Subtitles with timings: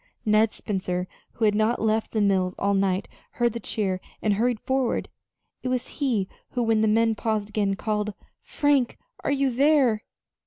[0.25, 4.59] Ned Spencer, who had not left the mills all night, heard the cheer and hurried
[4.59, 5.09] forward.
[5.61, 10.03] It was he who, when the men paused again, called: "Frank, are you there?"